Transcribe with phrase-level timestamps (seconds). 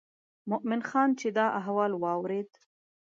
[0.49, 2.49] مومن خان چې دا احوال واورېد.